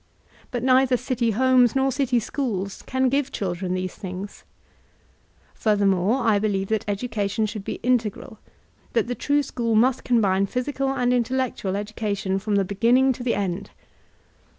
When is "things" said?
3.93-4.43